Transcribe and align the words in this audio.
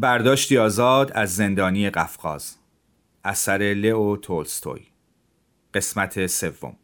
برداشتی 0.00 0.58
آزاد 0.58 1.12
از 1.14 1.36
زندانی 1.36 1.90
قفقاز. 1.90 2.56
اثر 3.24 3.58
لئو 3.58 4.16
تولستوی. 4.16 4.80
قسمت 5.74 6.26
سوم. 6.26 6.76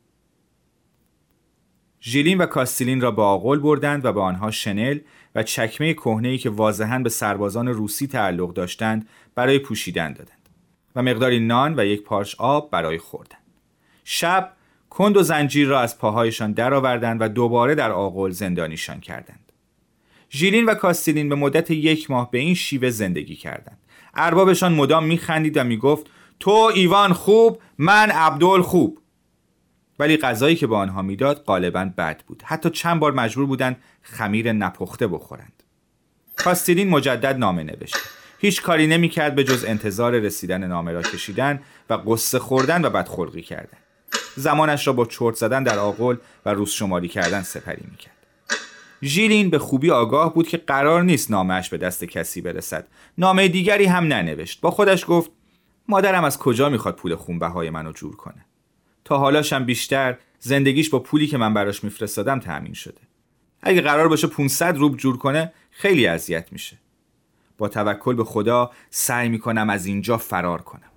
ژیلین 2.01 2.39
و 2.39 2.47
کاستیلین 2.47 3.01
را 3.01 3.11
به 3.11 3.23
آغل 3.23 3.59
بردند 3.59 4.05
و 4.05 4.13
به 4.13 4.21
آنها 4.21 4.51
شنل 4.51 4.99
و 5.35 5.43
چکمه 5.43 5.95
کهنه‌ای 5.95 6.39
که 6.39 6.51
واضحا 6.51 6.99
به 6.99 7.09
سربازان 7.09 7.69
روسی 7.69 8.07
تعلق 8.07 8.53
داشتند 8.53 9.09
برای 9.35 9.59
پوشیدن 9.59 10.13
دادند 10.13 10.49
و 10.97 11.03
مقداری 11.03 11.41
نان 11.41 11.81
و 11.81 11.85
یک 11.85 12.03
پارچ 12.03 12.35
آب 12.39 12.71
برای 12.71 12.99
خوردن. 12.99 13.39
شب 14.05 14.53
کند 14.91 15.17
و 15.17 15.23
زنجیر 15.23 15.69
را 15.69 15.81
از 15.81 15.99
پاهایشان 15.99 16.53
درآوردند 16.53 17.21
و 17.21 17.29
دوباره 17.29 17.75
در 17.75 17.91
آغل 17.91 18.31
زندانیشان 18.31 19.01
کردند. 19.01 19.44
ژیلین 20.35 20.65
و 20.65 20.75
کاستیلین 20.75 21.29
به 21.29 21.35
مدت 21.35 21.71
یک 21.71 22.11
ماه 22.11 22.31
به 22.31 22.39
این 22.39 22.55
شیوه 22.55 22.91
زندگی 22.91 23.37
کردند. 23.37 23.79
اربابشان 24.15 24.73
مدام 24.73 25.05
میخندید 25.05 25.57
و 25.57 25.65
می‌گفت 25.65 26.07
تو 26.41 26.51
ایوان 26.51 27.13
خوب 27.13 27.63
من 27.79 28.11
عبدال 28.11 28.63
خوب. 28.63 28.99
ولی 29.99 30.17
غذایی 30.17 30.57
که 30.57 30.67
به 30.67 30.77
آنها 30.77 31.03
می‌داد 31.03 31.45
غالبا 31.45 31.91
بد 31.99 32.23
بود. 32.27 32.43
حتی 32.47 32.71
چند 32.71 33.01
بار 33.01 33.13
مجبور 33.13 33.47
بودند 33.47 33.77
خمیر 34.03 34.53
نپخته 34.53 35.07
بخورند. 35.07 35.63
کاستیلین 36.37 36.89
مجدد 36.89 37.39
نامه 37.39 37.63
نوشت 37.63 37.97
هیچ 38.39 38.63
کاری 38.63 38.87
نمی‌کرد 38.87 39.35
به 39.35 39.45
جز 39.45 39.65
انتظار 39.65 40.19
رسیدن 40.19 40.65
نامه 40.65 40.93
را 40.93 41.03
کشیدن 41.03 41.61
و 41.91 41.95
قصه 41.95 42.39
خوردن 42.39 42.85
و 42.85 42.91
بدخلقی 42.91 43.43
کردن. 43.43 43.79
زمانش 44.37 44.87
را 44.87 44.93
با 44.93 45.07
چرت 45.07 45.35
زدن 45.35 45.63
در 45.63 45.79
آغل 45.79 46.17
و 46.47 46.51
روز 46.51 46.71
شماری 46.71 47.09
کردن 47.09 47.43
سپری 47.43 47.83
می‌کرد. 47.91 48.14
ژیلین 49.03 49.51
به 49.51 49.59
خوبی 49.59 49.91
آگاه 49.91 50.35
بود 50.35 50.49
که 50.49 50.57
قرار 50.57 51.03
نیست 51.03 51.31
نامش 51.31 51.69
به 51.69 51.79
دست 51.79 52.05
کسی 52.05 52.41
برسد. 52.41 52.87
نامه 53.19 53.49
دیگری 53.49 53.85
هم 53.85 54.05
ننوشت. 54.05 54.61
با 54.61 54.71
خودش 54.71 55.05
گفت 55.09 55.31
مادرم 55.89 56.25
از 56.25 56.39
کجا 56.39 56.69
می‌خواد 56.69 56.97
پول 56.97 57.15
خونبهای 57.15 57.71
منو 57.71 57.93
جور 57.93 58.17
کنه؟ 58.17 58.47
تا 59.05 59.19
حالاشم 59.19 59.65
بیشتر 59.65 60.19
زندگیش 60.39 60.91
با 60.91 60.99
پولی 60.99 61.27
که 61.27 61.39
من 61.39 61.55
براش 61.55 61.85
میفرستادم 61.85 62.41
تأمین 62.41 62.75
شده. 62.75 63.01
اگه 63.63 63.81
قرار 63.81 64.09
باشه 64.09 64.27
500 64.27 64.77
روب 64.77 64.97
جور 64.97 65.19
کنه 65.19 65.53
خیلی 65.71 66.07
اذیت 66.07 66.53
میشه. 66.53 66.79
با 67.59 67.69
توکل 67.69 68.15
به 68.15 68.25
خدا 68.25 68.71
سعی 68.91 69.29
می‌کنم 69.29 69.71
از 69.71 69.87
اینجا 69.87 70.19
فرار 70.19 70.63
کنم. 70.63 70.91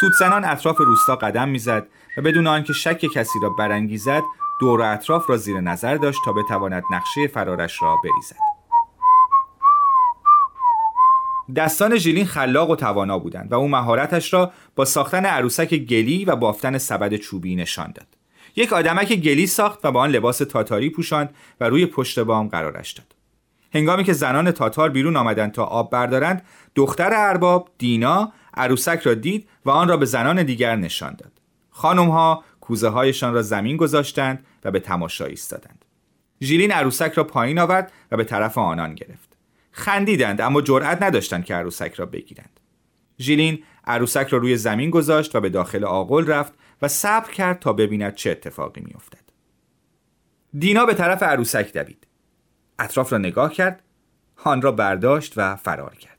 سودزنان 0.00 0.44
اطراف 0.44 0.78
روستا 0.78 1.16
قدم 1.16 1.48
می‌زد 1.48 1.86
و 2.16 2.22
بدون 2.22 2.46
آنکه 2.46 2.72
شک 2.72 3.00
کسی 3.14 3.38
را 3.42 3.50
برانگیزد 3.50 4.22
دور 4.60 4.80
و 4.80 4.92
اطراف 4.92 5.30
را 5.30 5.36
زیر 5.36 5.60
نظر 5.60 5.96
داشت 5.96 6.18
تا 6.24 6.32
بتواند 6.32 6.82
نقشه 6.90 7.26
فرارش 7.26 7.82
را 7.82 7.96
بریزد. 8.04 8.36
دستان 11.56 11.96
ژیلین 11.96 12.26
خلاق 12.26 12.70
و 12.70 12.76
توانا 12.76 13.18
بودند 13.18 13.52
و 13.52 13.54
او 13.54 13.68
مهارتش 13.68 14.32
را 14.32 14.52
با 14.76 14.84
ساختن 14.84 15.26
عروسک 15.26 15.74
گلی 15.74 16.24
و 16.24 16.36
بافتن 16.36 16.78
سبد 16.78 17.16
چوبی 17.16 17.56
نشان 17.56 17.92
داد. 17.94 18.06
یک 18.56 18.72
آدمک 18.72 19.12
گلی 19.12 19.46
ساخت 19.46 19.84
و 19.84 19.92
با 19.92 20.00
آن 20.00 20.10
لباس 20.10 20.38
تاتاری 20.38 20.90
پوشاند 20.90 21.34
و 21.60 21.68
روی 21.68 21.86
پشت 21.86 22.18
بام 22.18 22.48
قرارش 22.48 22.92
داد. 22.92 23.06
هنگامی 23.74 24.04
که 24.04 24.12
زنان 24.12 24.50
تاتار 24.50 24.88
بیرون 24.88 25.16
آمدند 25.16 25.52
تا 25.52 25.64
آب 25.64 25.90
بردارند 25.90 26.42
دختر 26.74 27.10
ارباب 27.14 27.68
دینا 27.78 28.32
عروسک 28.56 29.00
را 29.04 29.14
دید 29.14 29.48
و 29.64 29.70
آن 29.70 29.88
را 29.88 29.96
به 29.96 30.04
زنان 30.04 30.42
دیگر 30.42 30.76
نشان 30.76 31.14
داد 31.14 31.32
خانم 31.70 32.08
ها 32.08 32.44
کوزه 32.60 32.88
هایشان 32.88 33.34
را 33.34 33.42
زمین 33.42 33.76
گذاشتند 33.76 34.46
و 34.64 34.70
به 34.70 34.80
تماشا 34.80 35.24
ایستادند. 35.24 35.84
ژیلین 36.42 36.72
عروسک 36.72 37.12
را 37.14 37.24
پایین 37.24 37.58
آورد 37.58 37.92
و 38.10 38.16
به 38.16 38.24
طرف 38.24 38.58
آنان 38.58 38.94
گرفت. 38.94 39.36
خندیدند 39.70 40.40
اما 40.40 40.62
جرأت 40.62 41.02
نداشتند 41.02 41.44
که 41.44 41.54
عروسک 41.54 41.94
را 41.94 42.06
بگیرند. 42.06 42.60
ژیلین 43.18 43.62
عروسک 43.84 44.26
را 44.30 44.38
روی 44.38 44.56
زمین 44.56 44.90
گذاشت 44.90 45.36
و 45.36 45.40
به 45.40 45.48
داخل 45.48 45.84
آغل 45.84 46.26
رفت 46.26 46.52
و 46.82 46.88
صبر 46.88 47.32
کرد 47.32 47.58
تا 47.58 47.72
ببیند 47.72 48.14
چه 48.14 48.30
اتفاقی 48.30 48.80
میافتد. 48.80 49.26
دینا 50.58 50.84
به 50.84 50.94
طرف 50.94 51.22
عروسک 51.22 51.72
دوید. 51.72 52.06
اطراف 52.78 53.12
را 53.12 53.18
نگاه 53.18 53.52
کرد، 53.52 53.82
آن 54.44 54.62
را 54.62 54.72
برداشت 54.72 55.32
و 55.36 55.56
فرار 55.56 55.94
کرد. 55.94 56.15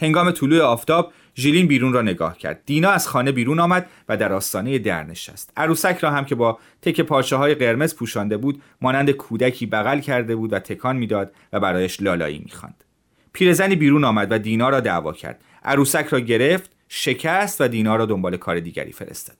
هنگام 0.00 0.30
طلوع 0.30 0.62
آفتاب 0.62 1.12
ژیلین 1.36 1.66
بیرون 1.66 1.92
را 1.92 2.02
نگاه 2.02 2.38
کرد. 2.38 2.62
دینا 2.66 2.90
از 2.90 3.08
خانه 3.08 3.32
بیرون 3.32 3.60
آمد 3.60 3.90
و 4.08 4.16
در 4.16 4.32
آستانه 4.32 4.78
در 4.78 5.04
نشست. 5.04 5.52
عروسک 5.56 5.98
را 6.00 6.10
هم 6.10 6.24
که 6.24 6.34
با 6.34 6.58
تک 6.82 7.00
پارچه 7.00 7.36
های 7.36 7.54
قرمز 7.54 7.94
پوشانده 7.94 8.36
بود 8.36 8.62
مانند 8.80 9.10
کودکی 9.10 9.66
بغل 9.66 10.00
کرده 10.00 10.36
بود 10.36 10.52
و 10.52 10.58
تکان 10.58 10.96
می‌داد 10.96 11.32
و 11.52 11.60
برایش 11.60 12.02
لالایی 12.02 12.38
می‌خواند. 12.38 12.84
پیرزنی 13.32 13.76
بیرون 13.76 14.04
آمد 14.04 14.32
و 14.32 14.38
دینا 14.38 14.68
را 14.68 14.80
دعوا 14.80 15.12
کرد. 15.12 15.40
عروسک 15.64 16.06
را 16.10 16.20
گرفت 16.20 16.70
شکست 16.88 17.60
و 17.60 17.68
دینا 17.68 17.96
را 17.96 18.06
دنبال 18.06 18.36
کار 18.36 18.60
دیگری 18.60 18.92
فرستاد. 18.92 19.36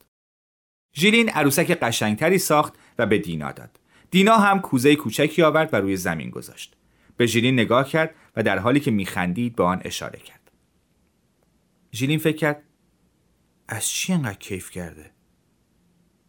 ژیلین 0.97 1.29
عروسک 1.29 1.71
قشنگتری 1.71 2.39
ساخت 2.39 2.75
و 2.99 3.07
به 3.07 3.19
دینا 3.19 3.53
داد. 3.53 3.71
دینا 4.11 4.37
هم 4.37 4.61
کوزه 4.61 4.97
کوچکی 4.97 5.43
آورد 5.43 5.75
و 5.75 5.77
روی 5.77 5.97
زمین 5.97 6.31
گذاشت. 6.31 6.77
به 7.17 7.27
ژیلین 7.27 7.55
نگاه 7.55 7.89
کرد 7.89 8.15
و 8.37 8.43
در 8.43 8.59
حالی 8.59 8.81
که 8.81 8.91
میخندید 8.91 9.57
به 9.57 9.65
آن 9.65 9.81
اشاره 9.85 10.19
کرد. 10.19 10.40
ژیلین 11.93 12.19
فکر 12.19 12.37
کرد 12.37 12.63
از 13.69 13.89
چی 13.89 14.13
انقدر 14.13 14.39
کیف 14.39 14.71
کرده؟ 14.71 15.11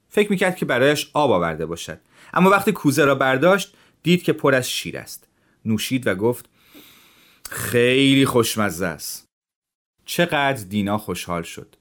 فکر 0.10 0.32
می‌کرد 0.32 0.56
که 0.56 0.66
برایش 0.66 1.12
آب 1.14 1.32
آورده 1.32 1.66
باشد. 1.66 2.02
اما 2.34 2.50
وقتی 2.50 2.72
کوزه 2.72 3.06
را 3.06 3.16
برداشت 3.16 3.78
دید 4.04 4.24
که 4.24 4.34
پر 4.34 4.56
از 4.56 4.70
شیر 4.70 4.98
است. 4.98 5.28
نوشید 5.66 6.08
و 6.08 6.16
گفت 6.16 6.50
خیلی 7.50 8.26
خوشمزه 8.26 8.86
است. 8.86 9.26
چقدر 10.06 10.64
دینا 10.64 10.98
خوشحال 10.98 11.44
شد. 11.44 11.76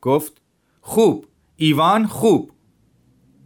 گفت 0.00 0.40
خوب 0.80 1.26
ایوان 1.56 2.06
خوب. 2.06 2.52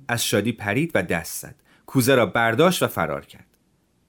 از 0.09 0.25
شادی 0.25 0.53
پرید 0.53 0.91
و 0.95 1.03
دست 1.03 1.43
زد. 1.43 1.63
کوزه 1.87 2.15
را 2.15 2.27
برداشت 2.27 2.83
و 2.83 2.87
فرار 2.87 3.27
کرد. 3.27 3.57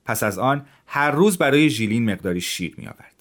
پس 0.05 0.23
از 0.23 0.39
آن 0.39 0.67
هر 0.87 1.11
روز 1.11 1.37
برای 1.37 1.69
ژیلین 1.69 2.11
مقداری 2.11 2.41
شیر 2.41 2.75
می 2.77 2.87
آورد 2.87 3.16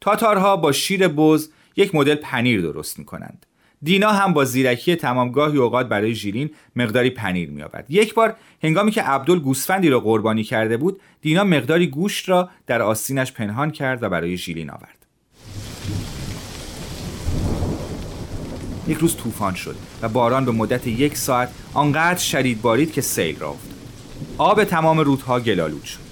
تاتارها 0.00 0.56
با 0.56 0.72
شیر 0.72 1.08
بز 1.08 1.48
یک 1.76 1.94
مدل 1.94 2.14
پنیر 2.14 2.60
درست 2.60 2.98
می 2.98 3.04
کنند. 3.04 3.46
دینا 3.82 4.12
هم 4.12 4.32
با 4.32 4.44
زیرکی 4.44 4.96
تمامگاهی 4.96 5.58
اوقات 5.58 5.88
برای 5.88 6.14
ژیلین 6.14 6.50
مقداری 6.76 7.10
پنیر 7.10 7.50
می 7.50 7.62
آورد. 7.62 7.86
یک 7.88 8.14
بار 8.14 8.36
هنگامی 8.62 8.90
که 8.90 9.02
عبدل 9.02 9.38
گوسفندی 9.38 9.88
را 9.88 10.00
قربانی 10.00 10.44
کرده 10.44 10.76
بود 10.76 11.00
دینا 11.20 11.44
مقداری 11.44 11.86
گوشت 11.86 12.28
را 12.28 12.50
در 12.66 12.82
آستینش 12.82 13.32
پنهان 13.32 13.70
کرد 13.70 14.02
و 14.02 14.08
برای 14.08 14.36
ژیلین 14.36 14.70
آورد 14.70 15.06
یک 18.88 18.98
روز 18.98 19.16
طوفان 19.16 19.54
شد 19.54 19.76
و 20.02 20.08
باران 20.08 20.44
به 20.44 20.52
مدت 20.52 20.86
یک 20.86 21.16
ساعت 21.16 21.50
آنقدر 21.74 22.18
شدید 22.18 22.62
بارید 22.62 22.92
که 22.92 23.00
سیل 23.00 23.38
را 23.38 23.48
افتاد 23.48 23.74
آب 24.38 24.64
تمام 24.64 24.98
رودها 24.98 25.40
گلالود 25.40 25.84
شد 25.84 26.09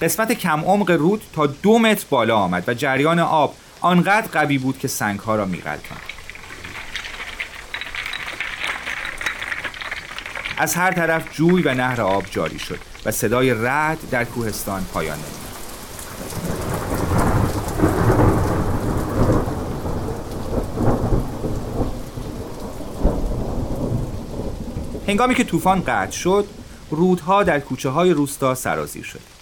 قسمت 0.00 0.32
کم 0.32 0.60
عمق 0.60 0.90
رود 0.90 1.22
تا 1.32 1.46
دو 1.46 1.78
متر 1.78 2.06
بالا 2.10 2.36
آمد 2.36 2.64
و 2.68 2.74
جریان 2.74 3.18
آب 3.18 3.54
آنقدر 3.80 4.26
قوی 4.26 4.58
بود 4.58 4.78
که 4.78 4.88
سنگ 4.88 5.20
ها 5.20 5.36
را 5.36 5.44
میقلباند 5.44 6.00
از 10.58 10.74
هر 10.74 10.92
طرف 10.92 11.36
جوی 11.36 11.62
و 11.62 11.74
نهر 11.74 12.00
آب 12.00 12.24
جاری 12.30 12.58
شد 12.58 12.78
و 13.06 13.10
صدای 13.10 13.54
رعد 13.54 13.98
در 14.10 14.24
کوهستان 14.24 14.84
پایان 14.84 15.18
یافت. 15.18 15.40
هنگامی 25.08 25.34
که 25.34 25.44
طوفان 25.44 25.82
قطع 25.86 26.10
شد، 26.10 26.46
رودها 26.90 27.42
در 27.42 27.60
کوچه 27.60 27.88
های 27.88 28.10
روستا 28.10 28.54
سرازیر 28.54 29.04
شد. 29.04 29.39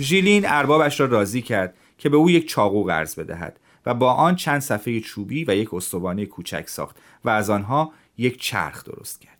ژیلین 0.00 0.44
اربابش 0.46 1.00
را 1.00 1.06
راضی 1.06 1.42
کرد 1.42 1.74
که 1.98 2.08
به 2.08 2.16
او 2.16 2.30
یک 2.30 2.48
چاقو 2.48 2.84
قرض 2.84 3.14
بدهد 3.14 3.60
و 3.86 3.94
با 3.94 4.12
آن 4.12 4.36
چند 4.36 4.60
صفحه 4.60 5.00
چوبی 5.00 5.44
و 5.44 5.54
یک 5.54 5.74
استوانه 5.74 6.26
کوچک 6.26 6.68
ساخت 6.68 6.96
و 7.24 7.30
از 7.30 7.50
آنها 7.50 7.92
یک 8.18 8.40
چرخ 8.40 8.84
درست 8.84 9.20
کرد. 9.20 9.38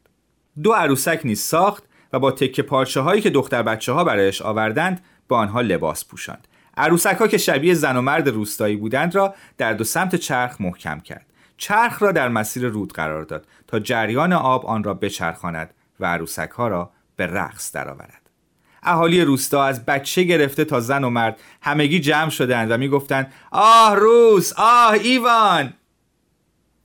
دو 0.62 0.72
عروسک 0.72 1.20
نیز 1.24 1.40
ساخت 1.40 1.84
و 2.12 2.18
با 2.18 2.30
تکه 2.30 2.62
پارچه 2.62 3.00
هایی 3.00 3.20
که 3.20 3.30
دختر 3.30 3.62
بچه 3.62 3.92
ها 3.92 4.04
برایش 4.04 4.42
آوردند 4.42 5.04
با 5.28 5.38
آنها 5.38 5.60
لباس 5.60 6.04
پوشاند. 6.04 6.48
عروسک 6.76 7.16
ها 7.16 7.28
که 7.28 7.38
شبیه 7.38 7.74
زن 7.74 7.96
و 7.96 8.00
مرد 8.00 8.28
روستایی 8.28 8.76
بودند 8.76 9.14
را 9.14 9.34
در 9.58 9.72
دو 9.72 9.84
سمت 9.84 10.16
چرخ 10.16 10.60
محکم 10.60 11.00
کرد. 11.00 11.26
چرخ 11.56 12.02
را 12.02 12.12
در 12.12 12.28
مسیر 12.28 12.68
رود 12.68 12.92
قرار 12.92 13.22
داد 13.22 13.46
تا 13.66 13.78
جریان 13.78 14.32
آب 14.32 14.66
آن 14.66 14.84
را 14.84 14.94
بچرخاند 14.94 15.74
و 16.00 16.06
عروسک 16.06 16.50
ها 16.50 16.68
را 16.68 16.90
به 17.16 17.26
رقص 17.26 17.72
درآورد. 17.72 18.21
اهالی 18.82 19.20
روستا 19.20 19.64
از 19.64 19.84
بچه 19.84 20.22
گرفته 20.22 20.64
تا 20.64 20.80
زن 20.80 21.04
و 21.04 21.10
مرد 21.10 21.40
همگی 21.60 22.00
جمع 22.00 22.30
شدند 22.30 22.70
و 22.70 22.76
می‌گفتند 22.76 23.32
آه 23.50 23.94
روس 23.94 24.52
آه 24.56 24.92
ایوان! 24.92 25.72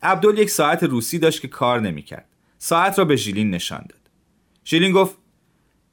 عبدال 0.01 0.37
یک 0.37 0.49
ساعت 0.49 0.83
روسی 0.83 1.19
داشت 1.19 1.41
که 1.41 1.47
کار 1.47 1.81
نمی‌کرد. 1.81 2.25
ساعت 2.57 2.99
را 2.99 3.05
به 3.05 3.15
ژیلین 3.15 3.51
نشان 3.51 3.85
داد. 3.89 4.01
ژیلین 4.65 4.91
گفت 4.91 5.17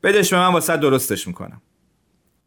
بدش 0.02 0.32
به 0.32 0.38
من 0.38 0.52
واسه 0.52 0.76
درستش 0.76 1.26
می‌کنم. 1.26 1.62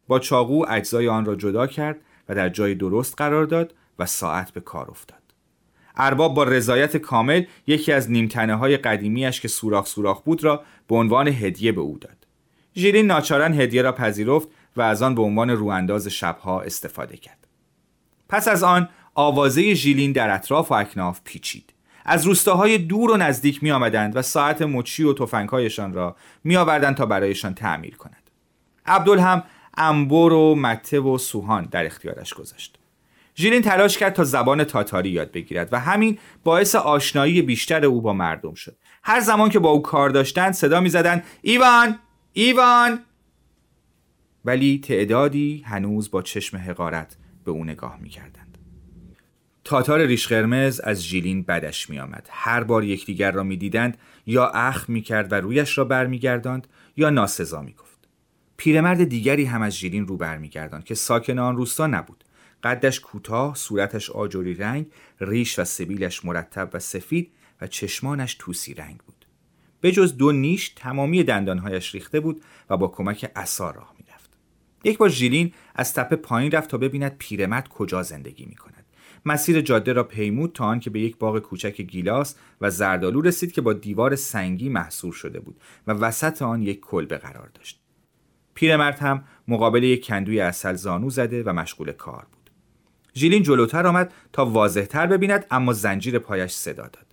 با 0.08 0.18
چاقو 0.18 0.64
اجزای 0.68 1.08
آن 1.08 1.24
را 1.24 1.34
جدا 1.34 1.66
کرد 1.66 1.96
و 2.28 2.34
در 2.34 2.48
جای 2.48 2.74
درست 2.74 3.14
قرار 3.16 3.44
داد 3.44 3.74
و 3.98 4.06
ساعت 4.06 4.50
به 4.50 4.60
کار 4.60 4.90
افتاد. 4.90 5.18
ارباب 5.96 6.34
با 6.34 6.44
رضایت 6.44 6.96
کامل 6.96 7.44
یکی 7.66 7.92
از 7.92 8.10
نیمتنه 8.10 8.54
های 8.54 8.76
قدیمیش 8.76 9.40
که 9.40 9.48
سوراخ 9.48 9.86
سوراخ 9.86 10.22
بود 10.22 10.44
را 10.44 10.64
به 10.88 10.96
عنوان 10.96 11.28
هدیه 11.28 11.72
به 11.72 11.80
او 11.80 11.98
داد. 11.98 12.17
ژیلین 12.76 13.06
ناچارن 13.06 13.60
هدیه 13.60 13.82
را 13.82 13.92
پذیرفت 13.92 14.48
و 14.76 14.82
از 14.82 15.02
آن 15.02 15.14
به 15.14 15.22
عنوان 15.22 15.50
روانداز 15.50 16.08
شبها 16.08 16.60
استفاده 16.60 17.16
کرد. 17.16 17.46
پس 18.28 18.48
از 18.48 18.62
آن 18.62 18.88
آوازه 19.14 19.74
ژیلین 19.74 20.12
در 20.12 20.34
اطراف 20.34 20.70
و 20.70 20.74
اکناف 20.74 21.20
پیچید. 21.24 21.72
از 22.04 22.26
روستاهای 22.26 22.78
دور 22.78 23.10
و 23.10 23.16
نزدیک 23.16 23.62
می 23.62 23.70
آمدند 23.70 24.16
و 24.16 24.22
ساعت 24.22 24.62
مچی 24.62 25.04
و 25.04 25.14
تفنگهایشان 25.14 25.92
را 25.92 26.16
می 26.44 26.56
آوردند 26.56 26.96
تا 26.96 27.06
برایشان 27.06 27.54
تعمیر 27.54 27.96
کند. 27.96 28.30
عبدال 28.86 29.18
هم 29.18 29.42
انبر 29.76 30.32
و 30.32 30.54
مته 30.54 31.00
و 31.00 31.18
سوهان 31.18 31.68
در 31.70 31.86
اختیارش 31.86 32.34
گذاشت. 32.34 32.78
ژیلین 33.36 33.62
تلاش 33.62 33.98
کرد 33.98 34.12
تا 34.12 34.24
زبان 34.24 34.64
تاتاری 34.64 35.10
یاد 35.10 35.32
بگیرد 35.32 35.68
و 35.72 35.80
همین 35.80 36.18
باعث 36.44 36.74
آشنایی 36.74 37.42
بیشتر 37.42 37.84
او 37.84 38.00
با 38.00 38.12
مردم 38.12 38.54
شد. 38.54 38.76
هر 39.02 39.20
زمان 39.20 39.50
که 39.50 39.58
با 39.58 39.70
او 39.70 39.82
کار 39.82 40.10
داشتند 40.10 40.52
صدا 40.52 40.80
می‌زدند 40.80 41.24
ایوان! 41.42 41.98
ایوان. 42.40 43.00
ولی 44.44 44.80
تعدادی 44.84 45.62
هنوز 45.66 46.10
با 46.10 46.22
چشم 46.22 46.56
حقارت 46.56 47.16
به 47.44 47.50
او 47.50 47.64
نگاه 47.64 47.98
می‌کردند. 48.00 48.58
تاتار 49.64 50.06
ریش 50.06 50.26
قرمز 50.26 50.80
از 50.80 51.02
ژیلین 51.02 51.42
بدش 51.42 51.90
میآمد. 51.90 52.28
هر 52.30 52.64
بار 52.64 52.84
یکدیگر 52.84 53.30
را 53.30 53.42
می‌دیدند 53.42 53.98
یا 54.26 54.48
اخ 54.48 54.90
می‌کرد 54.90 55.32
و 55.32 55.34
رویش 55.34 55.78
را 55.78 55.84
برمیگرداند 55.84 56.66
یا 56.96 57.10
ناسزا 57.10 57.62
می‌گفت. 57.62 58.08
پیرمرد 58.56 59.04
دیگری 59.04 59.44
هم 59.44 59.62
از 59.62 59.76
ژیلین 59.76 60.06
رو 60.06 60.16
برمیگرداند 60.16 60.84
که 60.84 60.94
ساکن 60.94 61.38
آن 61.38 61.56
روستا 61.56 61.86
نبود. 61.86 62.24
قدش 62.62 63.00
کوتاه 63.00 63.54
صورتش 63.54 64.10
آجوری 64.10 64.54
رنگ 64.54 64.86
ریش 65.20 65.58
و 65.58 65.64
سبیلش 65.64 66.24
مرتب 66.24 66.70
و 66.72 66.78
سفید 66.78 67.32
و 67.60 67.66
چشمانش 67.66 68.36
توسی 68.38 68.74
رنگ 68.74 68.98
بود. 68.98 69.17
به 69.80 69.92
جز 69.92 70.16
دو 70.16 70.32
نیش 70.32 70.68
تمامی 70.68 71.24
دندانهایش 71.24 71.94
ریخته 71.94 72.20
بود 72.20 72.42
و 72.70 72.76
با 72.76 72.88
کمک 72.88 73.30
عصا 73.36 73.70
راه 73.70 73.94
می‌رفت. 73.98 74.30
یک 74.84 74.98
بار 74.98 75.08
ژیلین 75.08 75.52
از 75.74 75.94
تپه 75.94 76.16
پایین 76.16 76.52
رفت 76.52 76.70
تا 76.70 76.78
ببیند 76.78 77.16
پیرمرد 77.18 77.68
کجا 77.68 78.02
زندگی 78.02 78.46
می 78.46 78.54
کند. 78.54 78.84
مسیر 79.26 79.60
جاده 79.60 79.92
را 79.92 80.04
پیمود 80.04 80.52
تا 80.52 80.64
آنکه 80.64 80.90
به 80.90 81.00
یک 81.00 81.16
باغ 81.16 81.38
کوچک 81.38 81.80
گیلاس 81.80 82.34
و 82.60 82.70
زردالو 82.70 83.20
رسید 83.20 83.52
که 83.52 83.60
با 83.60 83.72
دیوار 83.72 84.16
سنگی 84.16 84.68
محصور 84.68 85.12
شده 85.12 85.40
بود 85.40 85.60
و 85.86 85.92
وسط 85.92 86.42
آن 86.42 86.62
یک 86.62 86.80
کلبه 86.80 87.18
قرار 87.18 87.48
داشت. 87.54 87.80
پیرمرد 88.54 88.98
هم 88.98 89.24
مقابل 89.48 89.82
یک 89.82 90.06
کندوی 90.06 90.40
اصل 90.40 90.74
زانو 90.74 91.10
زده 91.10 91.42
و 91.42 91.52
مشغول 91.52 91.92
کار 91.92 92.26
بود. 92.32 92.50
ژیلین 93.14 93.42
جلوتر 93.42 93.86
آمد 93.86 94.14
تا 94.32 94.46
واضحتر 94.46 95.06
ببیند 95.06 95.46
اما 95.50 95.72
زنجیر 95.72 96.18
پایش 96.18 96.52
صدا 96.52 96.82
داد. 96.82 97.06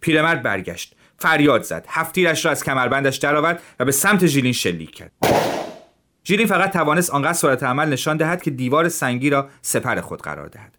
پیرمرد 0.00 0.42
برگشت. 0.42 0.96
فریاد 1.22 1.62
زد. 1.62 1.86
هفتیرش 1.88 2.44
را 2.44 2.50
از 2.50 2.64
کمربندش 2.64 3.16
درآورد 3.16 3.62
و 3.80 3.84
به 3.84 3.92
سمت 3.92 4.26
ژیلین 4.26 4.52
شلیک 4.52 4.90
کرد. 4.90 5.12
ژیلین 6.24 6.46
فقط 6.46 6.72
توانست 6.72 7.10
آنقدر 7.10 7.32
سرعت 7.32 7.62
عمل 7.62 7.88
نشان 7.88 8.16
دهد 8.16 8.42
که 8.42 8.50
دیوار 8.50 8.88
سنگی 8.88 9.30
را 9.30 9.48
سپر 9.62 10.00
خود 10.00 10.22
قرار 10.22 10.48
دهد. 10.48 10.78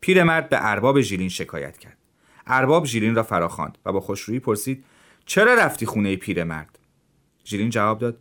پیرمرد 0.00 0.48
به 0.48 0.56
ارباب 0.60 1.00
ژیلین 1.00 1.28
شکایت 1.28 1.78
کرد. 1.78 1.96
ارباب 2.46 2.86
ژیلین 2.86 3.14
را 3.14 3.22
فراخواند 3.22 3.78
و 3.86 3.92
با 3.92 4.00
خوشرویی 4.00 4.40
پرسید 4.40 4.84
چرا 5.26 5.54
رفتی 5.54 5.86
خونه 5.86 6.16
پیرمرد؟ 6.16 6.78
ژیلین 7.44 7.70
جواب 7.70 7.98
داد 7.98 8.16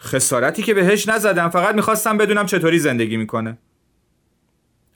خسارتی 0.00 0.62
که 0.62 0.74
بهش 0.74 1.08
نزدم 1.08 1.48
فقط 1.48 1.74
می‌خواستم 1.74 2.18
بدونم 2.18 2.46
چطوری 2.46 2.78
زندگی 2.78 3.16
می‌کنه. 3.16 3.58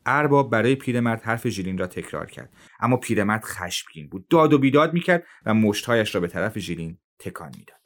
ارباب 0.06 0.50
برای 0.50 0.75
پیرمرد 0.75 1.23
حرف 1.23 1.49
ژیلین 1.49 1.79
را 1.79 1.86
تکرار 1.86 2.31
کرد. 2.31 2.53
اما 2.81 2.96
پیرمرد 2.96 3.44
خشمگین 3.44 4.08
بود. 4.08 4.29
داد 4.29 4.53
و 4.53 4.58
بیداد 4.58 4.93
می‌کرد 4.93 5.25
و 5.46 5.55
مشتهایش 5.55 6.15
را 6.15 6.20
به 6.20 6.29
طرف 6.29 6.58
ژیلین 6.58 6.98
تکان 7.19 7.53
می‌داد. 7.58 7.77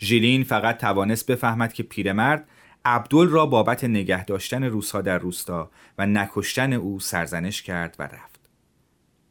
ژیلین 0.00 0.44
فقط 0.44 0.78
توانست 0.78 1.30
بفهمد 1.30 1.72
که 1.72 1.82
پیرمرد 1.82 2.48
عبدل 2.84 3.28
را 3.28 3.46
بابت 3.46 3.84
نگه 3.84 4.24
داشتن 4.24 4.64
روسها 4.64 5.00
در 5.00 5.18
روستا 5.18 5.70
و 5.98 6.06
نکشتن 6.06 6.72
او 6.72 7.00
سرزنش 7.00 7.62
کرد 7.62 7.96
و 7.98 8.02
رفت. 8.02 8.50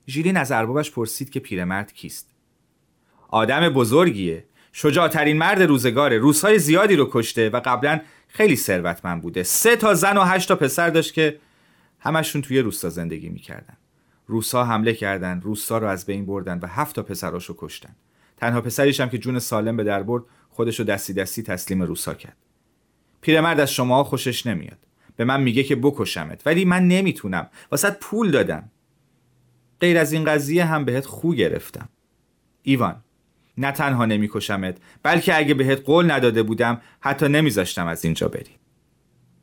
ژیلین 0.07 0.37
از 0.37 0.51
اربابش 0.51 0.91
پرسید 0.91 1.29
که 1.29 1.39
پیرمرد 1.39 1.93
کیست. 1.93 2.35
آدم 3.27 3.69
بزرگیه. 3.69 4.45
شجاعترین 4.71 5.37
مرد 5.37 5.61
روزگاره. 5.61 6.17
روسهای 6.17 6.59
زیادی 6.59 6.95
رو 6.95 7.09
کشته 7.11 7.49
و 7.49 7.61
قبلا 7.65 8.01
خیلی 8.27 8.55
ثروتمند 8.55 9.21
بوده. 9.21 9.43
سه 9.43 9.75
تا 9.75 9.93
زن 9.93 10.17
و 10.17 10.23
هشت 10.23 10.47
تا 10.47 10.55
پسر 10.55 10.89
داشت 10.89 11.13
که 11.13 11.39
همشون 11.99 12.41
توی 12.41 12.59
روستا 12.59 12.89
زندگی 12.89 13.29
می‌کردن. 13.29 13.77
روسا 14.27 14.65
حمله 14.65 14.93
کردن 14.93 15.41
روستا 15.41 15.77
رو 15.77 15.87
از 15.87 16.05
بین 16.05 16.25
بردن 16.25 16.59
و 16.59 16.67
هفت 16.67 16.95
تا 16.95 17.03
پسراشو 17.03 17.55
کشتن. 17.57 17.95
تنها 18.37 18.61
پسریش 18.61 18.99
هم 18.99 19.09
که 19.09 19.17
جون 19.17 19.39
سالم 19.39 19.77
به 19.77 19.83
در 19.83 20.03
برد 20.03 20.23
خودشو 20.49 20.83
دستی 20.83 21.13
دستی 21.13 21.43
تسلیم 21.43 21.83
روسا 21.83 22.13
کرد. 22.13 22.37
پیرمرد 23.21 23.59
از 23.59 23.71
شما 23.71 24.03
خوشش 24.03 24.45
نمیاد. 24.45 24.77
به 25.15 25.25
من 25.25 25.41
میگه 25.41 25.63
که 25.63 25.75
بکشمت 25.75 26.41
ولی 26.45 26.65
من 26.65 26.87
نمی‌تونم. 26.87 27.49
واسط 27.71 27.97
پول 27.99 28.31
دادم. 28.31 28.71
غیر 29.79 29.97
از 29.97 30.13
این 30.13 30.25
قضیه 30.25 30.65
هم 30.65 30.85
بهت 30.85 31.05
خو 31.05 31.33
گرفتم. 31.33 31.89
ایوان 32.63 33.03
نه 33.57 33.71
تنها 33.71 34.05
نمیکشمت 34.05 34.77
بلکه 35.03 35.37
اگه 35.37 35.53
بهت 35.53 35.81
قول 35.85 36.11
نداده 36.11 36.43
بودم 36.43 36.81
حتی 36.99 37.27
نمیذاشتم 37.27 37.87
از 37.87 38.05
اینجا 38.05 38.27
بری 38.27 38.57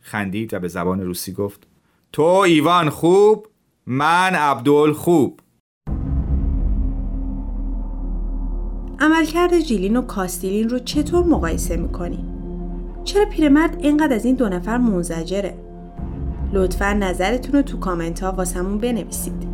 خندید 0.01 0.55
و 0.55 0.59
به 0.59 0.69
زبان 0.69 1.01
روسی 1.01 1.33
گفت 1.33 1.67
تو 2.13 2.23
ایوان 2.23 2.91
خوب 2.91 3.47
من 3.87 4.35
عبدال 4.35 4.93
خوب 4.93 5.41
عملکرد 9.01 9.61
جیلین 9.61 9.97
و 9.97 10.03
کاستیلین 10.03 10.69
رو 10.69 10.79
چطور 10.79 11.25
مقایسه 11.25 11.77
می‌کنی؟ 11.77 12.25
چرا 13.05 13.25
پیرمرد 13.25 13.77
اینقدر 13.81 14.15
از 14.15 14.25
این 14.25 14.35
دو 14.35 14.49
نفر 14.49 14.79
منزجره؟ 14.79 15.55
لطفا 16.53 16.93
نظرتون 16.93 17.53
رو 17.53 17.63
تو 17.63 17.79
کامنت 17.79 18.21
ها 18.21 18.33
واسمون 18.33 18.79
بنویسید 18.79 19.54